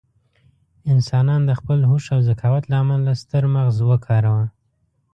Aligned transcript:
انسانان 0.93 1.41
د 1.45 1.51
خپل 1.59 1.79
هوښ 1.89 2.05
او 2.15 2.19
ذکاوت 2.29 2.63
له 2.71 2.77
امله 2.83 3.11
ستر 3.21 3.43
مغز 3.53 3.77
وکاروه. 3.89 4.45